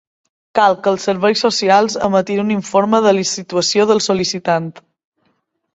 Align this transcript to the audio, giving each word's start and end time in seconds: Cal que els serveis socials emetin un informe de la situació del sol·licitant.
Cal 0.59 0.77
que 0.85 0.89
els 0.93 1.03
serveis 1.09 1.43
socials 1.45 1.97
emetin 2.09 2.41
un 2.47 2.49
informe 2.57 3.03
de 3.09 3.15
la 3.19 3.27
situació 3.35 3.87
del 3.93 4.05
sol·licitant. 4.09 4.77